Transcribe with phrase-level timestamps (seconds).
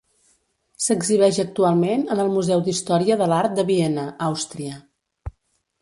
[0.85, 4.85] S'exhibeix actualment en el Museu d'Història de l'Art de Viena, Àustria.